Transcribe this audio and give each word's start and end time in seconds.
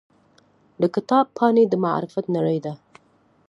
د 0.81 0.83
کتاب 0.95 1.25
پاڼې 1.37 1.63
د 1.69 1.73
معرفت 1.85 2.25
نړۍ 2.35 2.57
ده. 2.65 2.73